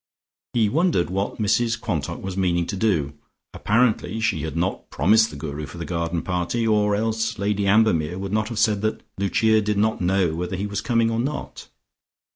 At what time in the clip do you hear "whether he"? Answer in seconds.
10.33-10.65